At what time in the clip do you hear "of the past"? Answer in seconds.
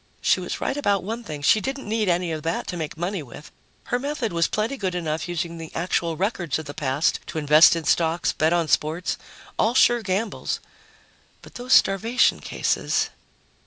6.57-7.19